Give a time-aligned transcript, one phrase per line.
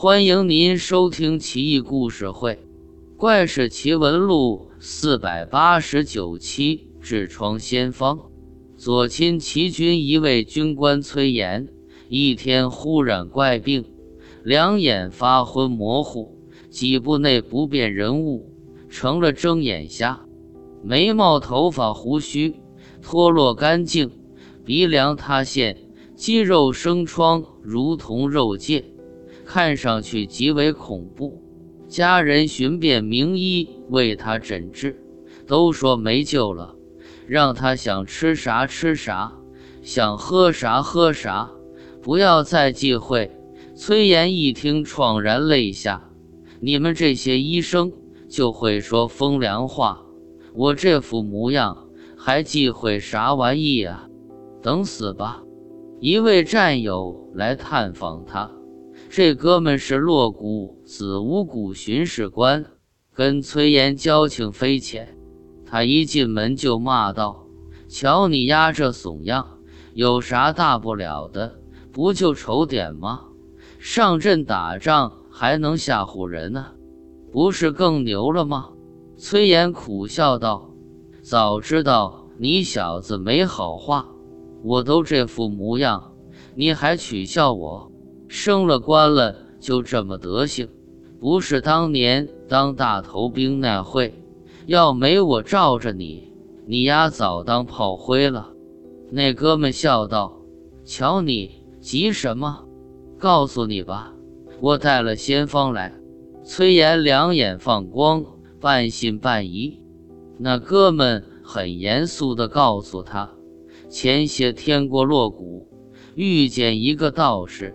[0.00, 2.52] 欢迎您收听《奇异故事会·
[3.16, 8.16] 怪事奇闻录》四百八十九期《痔疮仙方》。
[8.76, 11.66] 左亲齐军一位军官崔岩，
[12.08, 13.84] 一天忽染怪病，
[14.44, 16.38] 两眼发昏模糊，
[16.70, 18.52] 几步内不辨人物，
[18.88, 20.24] 成了睁眼瞎。
[20.80, 22.54] 眉毛、头发、胡须
[23.02, 24.12] 脱落干净，
[24.64, 25.76] 鼻梁塌陷，
[26.14, 28.84] 肌肉生疮，如同肉疥。
[29.48, 31.42] 看上去极为恐怖，
[31.88, 35.02] 家人寻遍名医为他诊治，
[35.46, 36.76] 都说没救了，
[37.26, 39.32] 让他想吃啥吃啥，
[39.80, 41.50] 想喝啥喝啥，
[42.02, 43.30] 不要再忌讳。
[43.74, 46.10] 崔岩一听，怆然泪下
[46.60, 47.90] ：“你们这些医生
[48.28, 50.02] 就会说风凉话，
[50.52, 51.88] 我这副模样
[52.18, 54.10] 还忌讳啥玩意啊？
[54.60, 55.42] 等死吧！”
[56.00, 58.57] 一位战友来探访他。
[59.10, 62.64] 这哥们是洛谷子午谷巡视官，
[63.14, 65.16] 跟崔岩交情匪浅。
[65.64, 67.46] 他一进门就骂道
[67.88, 69.58] ：“瞧你丫这怂样，
[69.94, 71.58] 有啥大不了的？
[71.92, 73.24] 不就丑点吗？
[73.78, 76.66] 上阵打仗还能吓唬人呢？
[77.32, 78.70] 不是更牛了吗？”
[79.18, 80.70] 崔岩苦笑道
[81.22, 84.06] ：“早知道你小子没好话，
[84.62, 86.12] 我都这副模样，
[86.54, 87.90] 你还取笑我？”
[88.28, 90.68] 升了官了，就这么德行，
[91.18, 94.14] 不是当年当大头兵那会，
[94.66, 96.32] 要没我罩着你，
[96.66, 98.52] 你丫早当炮灰了。
[99.10, 100.42] 那哥们笑道
[100.84, 102.64] ：“瞧你急什么？
[103.18, 104.12] 告诉你吧，
[104.60, 105.94] 我带了仙方来。”
[106.44, 108.24] 崔岩两眼放光，
[108.60, 109.82] 半信半疑。
[110.38, 113.30] 那哥们很严肃地告诉他
[113.90, 115.66] ：“前些天过洛谷，
[116.14, 117.74] 遇见一个道士。”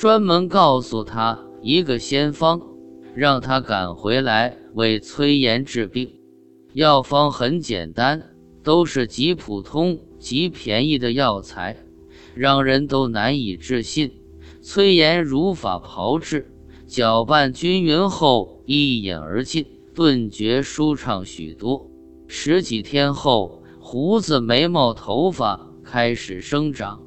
[0.00, 2.62] 专门告诉他一个仙方，
[3.14, 6.10] 让他赶回来为崔岩治病。
[6.72, 11.76] 药方很简单，都是极普通、极便宜的药材，
[12.34, 14.10] 让人都难以置信。
[14.62, 16.50] 崔岩如法炮制，
[16.86, 21.90] 搅拌均匀后一饮而尽，顿觉舒畅许多。
[22.26, 27.02] 十几天后，胡子、眉毛、头发开始生长，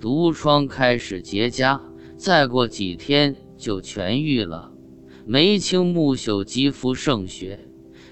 [0.00, 1.78] 毒疮开始结痂。
[2.22, 4.70] 再过几天就痊愈了，
[5.26, 7.58] 眉清目秀，肌肤胜雪，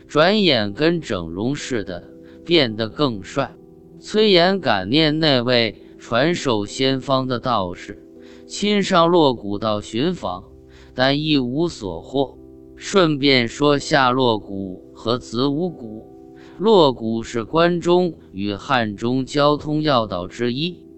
[0.09, 2.11] 转眼跟整容似的，
[2.45, 3.55] 变得更帅。
[4.01, 8.05] 崔岩感念那位传授仙方的道士，
[8.49, 10.43] 亲上洛谷道寻访，
[10.93, 12.37] 但一无所获。
[12.75, 20.90] 顺便说下洛谷和子午谷，洛谷是关中与汉中交通要道之一。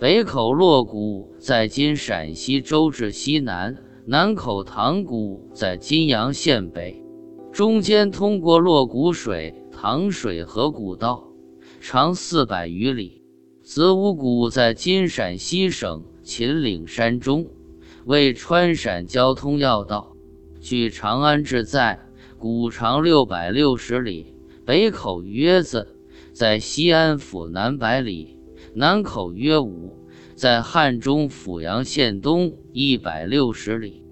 [0.00, 7.04] 北口洛谷在今陕西州治西南，南口塘谷在金阳县北，
[7.52, 11.28] 中间通过洛谷水塘水河谷道，
[11.82, 13.20] 长四百余里。
[13.62, 17.46] 子午谷在今陕西省秦岭山中，
[18.06, 20.16] 为川陕交通要道。
[20.62, 22.00] 据《长安志》载，
[22.38, 24.34] 谷长六百六十里，
[24.64, 25.94] 北口约子，
[26.32, 28.38] 在西安府南百里。
[28.74, 29.96] 南口约五，
[30.34, 34.04] 在汉中阜阳县东一百六十里。